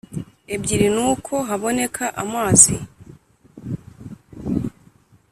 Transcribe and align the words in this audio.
ebyiri 0.53 0.87
Nuko 0.95 1.33
haboneka 1.47 2.05
amazi 2.23 2.73